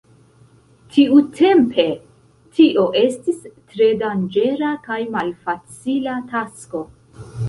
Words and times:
Tiutempe 0.93 1.83
tio 2.59 2.85
estis 3.01 3.43
tre 3.73 3.89
danĝera 3.99 4.71
kaj 4.87 4.97
malfacila 5.17 6.17
tasko. 6.33 6.83